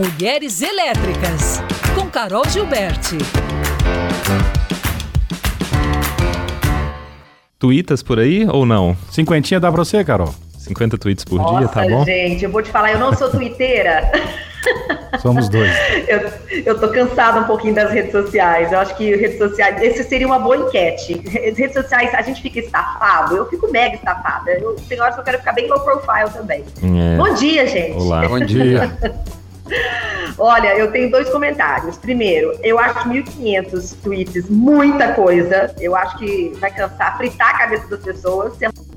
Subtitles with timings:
[0.00, 1.62] Mulheres Elétricas,
[1.94, 3.18] com Carol Gilberti.
[7.58, 8.96] Tweetas por aí ou não?
[9.10, 10.34] Cinquentinha dá pra você, Carol?
[10.58, 12.02] 50 tweets por Nossa, dia, tá bom?
[12.06, 14.10] gente, eu vou te falar, eu não sou twitteira.
[15.20, 15.70] Somos dois.
[16.08, 16.32] eu,
[16.64, 18.72] eu tô cansada um pouquinho das redes sociais.
[18.72, 21.20] Eu acho que redes sociais, esse seria uma boa enquete.
[21.28, 24.50] Redes sociais, a gente fica estafado, eu fico mega estafada.
[24.52, 26.64] Eu, tem horas que eu quero ficar bem low profile também.
[26.82, 27.16] É.
[27.18, 27.98] Bom dia, gente.
[27.98, 28.26] Olá.
[28.26, 28.96] Bom dia.
[30.40, 31.98] Olha, eu tenho dois comentários.
[31.98, 35.74] Primeiro, eu acho 1.500 tweets muita coisa.
[35.78, 38.54] Eu acho que vai cansar, fritar a cabeça das pessoas.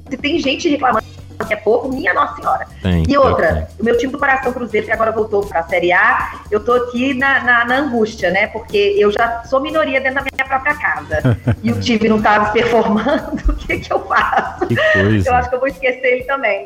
[0.09, 1.03] Se tem gente reclamando
[1.45, 2.65] que é pouco, minha Nossa Senhora.
[2.81, 5.91] Tem, e outra, o meu time do Coração Cruzeiro, que agora voltou para a Série
[5.91, 8.47] A, eu tô aqui na, na, na, angústia, né?
[8.47, 11.37] Porque eu já sou minoria dentro da minha própria casa.
[11.61, 14.67] e o time não tá performando, o que que eu faço?
[14.67, 15.29] Que coisa.
[15.29, 16.65] Eu acho que eu vou esquecer ele também.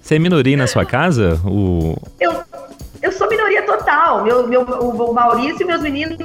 [0.00, 1.40] Você é minoria na sua casa?
[1.46, 1.96] O...
[2.20, 2.43] Eu,
[4.22, 6.16] Meu, meu, o Maurício e meus meninos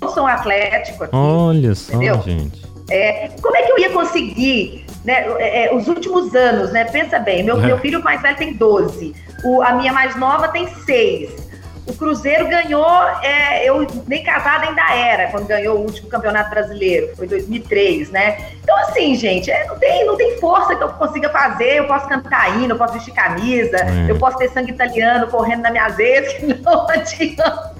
[0.00, 1.02] não são atléticos.
[1.02, 2.20] Aqui, Olha só, entendeu?
[2.22, 2.62] gente.
[2.90, 6.84] É, como é que eu ia conseguir, né, é, é, os últimos anos, né?
[6.84, 7.66] Pensa bem, meu, É.
[7.66, 9.14] meu filho mais velho tem 12,
[9.44, 11.41] o, a minha mais nova tem 6.
[11.84, 12.86] O Cruzeiro ganhou,
[13.22, 18.38] é, eu nem casada ainda era, quando ganhou o último campeonato brasileiro, foi 2003, né?
[18.62, 21.78] Então, assim, gente, é, não, tem, não tem força que eu consiga fazer.
[21.80, 24.08] Eu posso cantar hino, eu posso vestir camisa, É.
[24.08, 27.72] eu posso ter sangue italiano correndo na minha vez, que não adianta.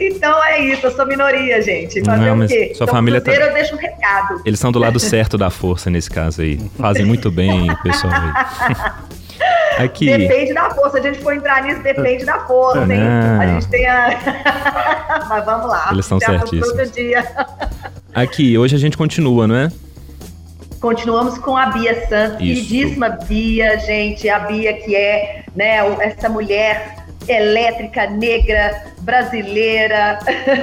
[0.00, 2.02] Então é isso, eu sou minoria, gente.
[2.02, 2.72] Fazer Não, o mas quê?
[2.74, 4.40] sua então, família tá- Cruzeiro eu deixo um recado.
[4.46, 6.58] Eles estão do lado certo da força nesse caso aí.
[6.78, 8.12] Fazem muito bem, pessoal.
[9.78, 10.06] Aqui.
[10.06, 10.92] Depende da força.
[10.92, 13.00] Se a gente for entrar nisso, depende da força, hein?
[13.00, 13.40] Não.
[13.40, 15.24] A gente tem a.
[15.28, 15.88] Mas vamos lá.
[15.90, 16.72] Eles estão certíssimos.
[16.72, 17.24] Todo dia.
[18.14, 19.72] Aqui, hoje a gente continua, não é?
[20.80, 22.68] Continuamos com a Bia Santos, Isso.
[22.68, 24.28] queridíssima Bia, gente.
[24.28, 30.18] A Bia que é né, essa mulher elétrica, negra, brasileira.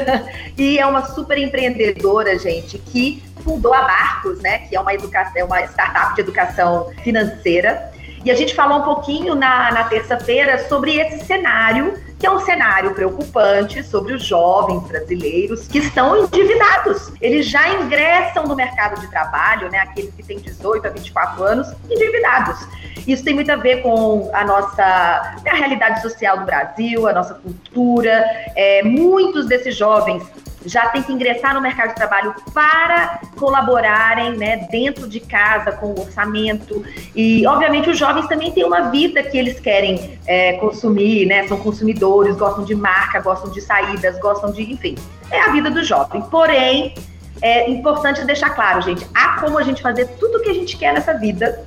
[0.57, 4.59] e é uma super empreendedora, gente, que fundou a Barcos, né?
[4.59, 7.91] Que é uma, educa é uma startup de educação financeira.
[8.23, 12.39] E a gente falou um pouquinho na, na terça-feira sobre esse cenário, que é um
[12.39, 17.11] cenário preocupante sobre os jovens brasileiros que estão endividados.
[17.19, 19.79] Eles já ingressam no mercado de trabalho, né?
[19.79, 22.59] Aqueles que têm 18 a 24 anos, endividados.
[23.07, 27.13] Isso tem muito a ver com a nossa né, a realidade social do Brasil, a
[27.13, 28.23] nossa cultura.
[28.55, 30.23] É, muitos desses jovens
[30.66, 35.88] já têm que ingressar no mercado de trabalho para colaborarem né, dentro de casa com
[35.88, 36.83] o orçamento.
[37.16, 41.47] E, obviamente, os jovens também têm uma vida que eles querem é, consumir, né?
[41.47, 44.95] São consumidores, gostam de marca, gostam de saídas, gostam de, enfim,
[45.29, 46.21] é a vida do jovem.
[46.23, 46.94] Porém,
[47.41, 50.77] é importante deixar claro, gente, há como a gente fazer tudo o que a gente
[50.77, 51.66] quer nessa vida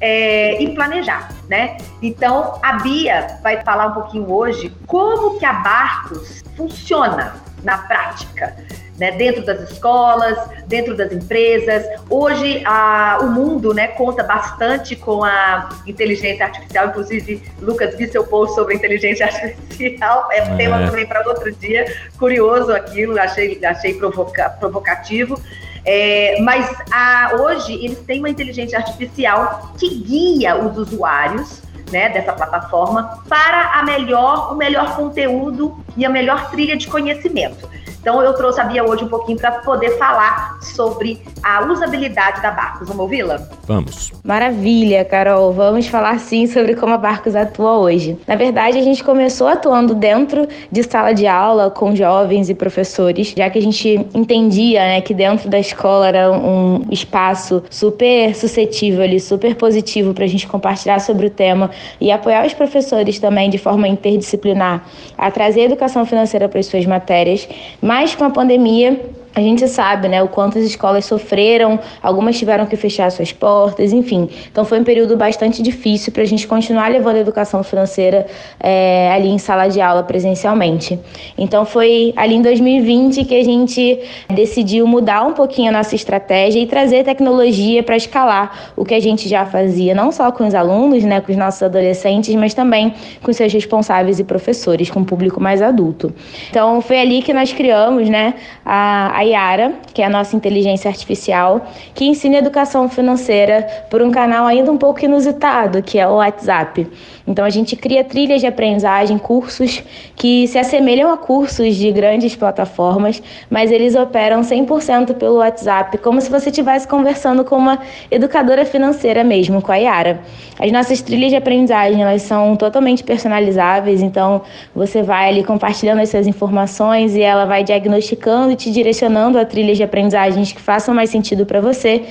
[0.00, 1.78] é, e planejar, né?
[2.02, 7.34] Então, a Bia vai falar um pouquinho hoje como que a Barcos funciona
[7.64, 8.54] na prática,
[8.98, 9.10] né?
[9.12, 10.38] Dentro das escolas,
[10.68, 11.84] dentro das empresas.
[12.08, 16.88] Hoje, a, o mundo, né, conta bastante com a inteligência artificial.
[16.88, 20.28] Inclusive, Lucas, vi seu post sobre inteligência artificial.
[20.30, 20.56] É, É.
[20.56, 21.84] tema também para outro dia.
[22.18, 25.40] Curioso aquilo, achei, achei provoca, provocativo.
[25.86, 32.32] É, mas a- hoje eles têm uma inteligência artificial que guia os usuários né, dessa
[32.32, 37.68] plataforma para a melhor, o melhor conteúdo e a melhor trilha de conhecimento.
[38.04, 42.50] Então eu trouxe a Bia hoje um pouquinho para poder falar sobre a usabilidade da
[42.50, 42.86] Barcos.
[42.86, 43.40] Vamos ouvi-la?
[43.66, 44.12] Vamos.
[44.22, 45.54] Maravilha, Carol.
[45.54, 48.18] Vamos falar sim sobre como a Barcos atua hoje.
[48.26, 53.32] Na verdade, a gente começou atuando dentro de sala de aula com jovens e professores,
[53.34, 59.02] já que a gente entendia né, que dentro da escola era um espaço super suscetível
[59.02, 63.48] ali, super positivo para a gente compartilhar sobre o tema e apoiar os professores também
[63.48, 64.84] de forma interdisciplinar
[65.16, 67.48] a trazer a educação financeira para as suas matérias.
[67.80, 69.00] Mas com a pandemia,
[69.34, 73.92] a gente sabe, né, o quanto as escolas sofreram, algumas tiveram que fechar suas portas,
[73.92, 74.28] enfim.
[74.50, 78.26] Então foi um período bastante difícil para a gente continuar levando a educação financeira
[78.60, 81.00] é, ali em sala de aula presencialmente.
[81.36, 83.98] Então foi ali em 2020 que a gente
[84.32, 89.00] decidiu mudar um pouquinho a nossa estratégia e trazer tecnologia para escalar o que a
[89.00, 92.94] gente já fazia, não só com os alunos, né, com os nossos adolescentes, mas também
[93.20, 96.14] com seus responsáveis e professores, com o público mais adulto.
[96.50, 98.34] Então foi ali que nós criamos, né,
[98.64, 104.10] a, a Yara, que é a nossa inteligência artificial, que ensina educação financeira por um
[104.10, 106.86] canal ainda um pouco inusitado, que é o WhatsApp.
[107.26, 109.82] Então a gente cria trilhas de aprendizagem, cursos
[110.14, 116.20] que se assemelham a cursos de grandes plataformas, mas eles operam 100% pelo WhatsApp, como
[116.20, 117.78] se você estivesse conversando com uma
[118.10, 120.20] educadora financeira mesmo, com a Yara.
[120.58, 124.42] As nossas trilhas de aprendizagem, elas são totalmente personalizáveis, então
[124.74, 129.46] você vai ali compartilhando as suas informações e ela vai diagnosticando e te direcionando a
[129.46, 132.02] trilhas de aprendizagens que façam mais sentido para você.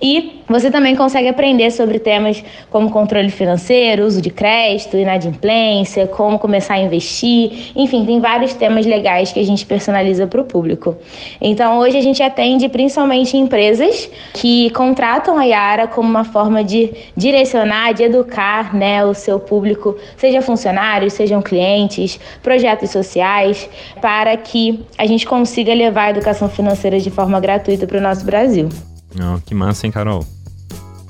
[0.00, 4.57] E você também consegue aprender sobre temas como controle financeiro, uso de crédito,
[4.98, 10.40] inadimplência, como começar a investir, enfim, tem vários temas legais que a gente personaliza para
[10.40, 10.96] o público.
[11.40, 16.92] Então, hoje a gente atende principalmente empresas que contratam a Yara como uma forma de
[17.16, 23.68] direcionar, de educar né, o seu público, seja funcionários, sejam clientes, projetos sociais,
[24.00, 28.24] para que a gente consiga levar a educação financeira de forma gratuita para o nosso
[28.24, 28.68] Brasil.
[29.16, 30.24] Oh, que massa, hein, Carol?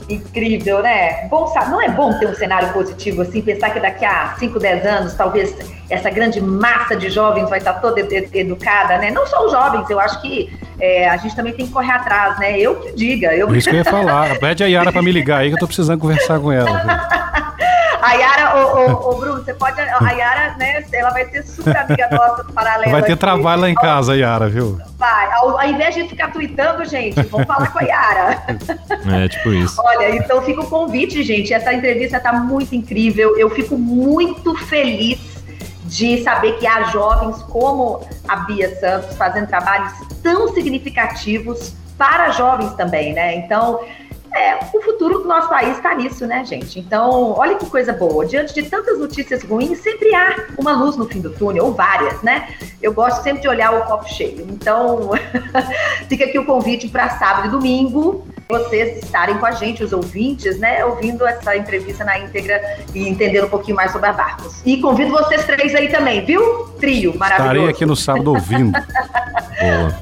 [0.08, 1.26] Incrível, né?
[1.28, 4.58] Bom, sabe, não é bom ter um cenário positivo assim, pensar que daqui a 5,
[4.58, 5.54] 10 anos, talvez
[5.90, 8.00] essa grande massa de jovens vai estar toda
[8.32, 9.10] educada, né?
[9.10, 10.50] Não só os jovens, eu acho que
[10.80, 12.58] é, a gente também tem que correr atrás, né?
[12.58, 13.34] Eu que diga.
[13.34, 13.54] Eu...
[13.54, 14.38] Isso que eu ia falar.
[14.38, 17.18] Pede a Yara para me ligar aí que eu tô precisando conversar com ela.
[18.00, 19.80] A Yara, ô, Bruno, você pode.
[19.80, 20.84] A Yara, né?
[20.92, 22.90] Ela vai ser super amiga nossa do paralelo.
[22.92, 23.20] Vai ter aqui.
[23.20, 24.78] trabalho lá em casa, Yara, viu?
[24.96, 25.32] Vai.
[25.32, 28.42] Ao, ao invés de ficar tweetando, gente, vamos falar com a Yara.
[29.10, 29.80] É, tipo isso.
[29.82, 31.52] Olha, então fica o convite, gente.
[31.52, 33.38] Essa entrevista tá muito incrível.
[33.38, 35.18] Eu fico muito feliz
[35.84, 39.92] de saber que há jovens como a Bia Santos fazendo trabalhos
[40.22, 43.36] tão significativos para jovens também, né?
[43.36, 43.80] Então,
[44.38, 46.78] é, o futuro do nosso país está nisso, né, gente?
[46.78, 48.24] Então, olha que coisa boa.
[48.24, 52.22] Diante de tantas notícias ruins, sempre há uma luz no fim do túnel, ou várias,
[52.22, 52.48] né?
[52.80, 54.46] Eu gosto sempre de olhar o copo cheio.
[54.48, 55.10] Então,
[56.08, 60.58] fica aqui o convite para sábado e domingo, vocês estarem com a gente, os ouvintes,
[60.58, 62.60] né, ouvindo essa entrevista na íntegra
[62.94, 64.62] e entendendo um pouquinho mais sobre a Barcos.
[64.64, 66.66] E convido vocês três aí também, viu?
[66.80, 67.54] Trio, maravilhoso.
[67.56, 68.72] Estarei aqui no sábado ouvindo.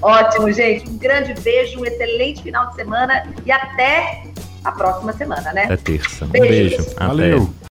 [0.02, 0.88] Ótimo, gente.
[0.88, 4.24] Um grande beijo, um excelente final de semana e até
[4.64, 5.64] a próxima semana, né?
[5.64, 6.24] Até terça.
[6.24, 6.84] Um beijo.
[6.98, 7.42] Valeu.
[7.42, 7.65] Até.